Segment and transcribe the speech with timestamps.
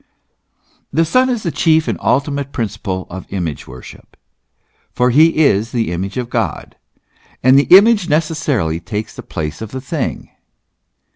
[0.91, 4.17] The Son is the chief and ultimate principle of image worship,
[4.91, 6.75] for he is the image of God;
[7.43, 10.31] and the image necessarily takes the place of the thing.